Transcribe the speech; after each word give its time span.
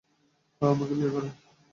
হ্যাঁ, 0.61 0.71
আমাকে 0.73 0.93
বিয়ে? 0.93 1.31